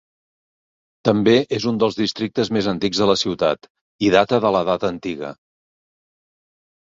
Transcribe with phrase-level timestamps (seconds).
[1.07, 3.69] També és un dels districtes més antics de la ciutat,
[4.07, 5.29] i data de l'edat antiga.